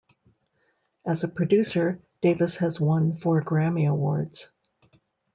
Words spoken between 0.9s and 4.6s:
As a producer, Davis has won four Grammy Awards.